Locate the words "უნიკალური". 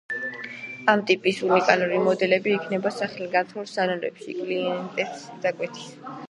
1.47-1.99